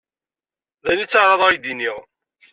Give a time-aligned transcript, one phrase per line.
[0.83, 1.97] D ayen i ttɛaraḍeɣ ad k-d-iniɣ.